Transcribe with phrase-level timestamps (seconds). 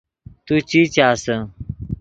[0.45, 1.35] تو چی چاسے